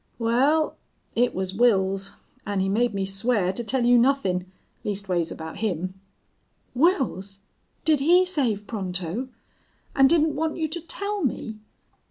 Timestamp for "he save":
7.99-8.65